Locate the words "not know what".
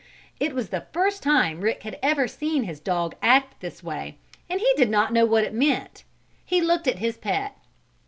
4.89-5.43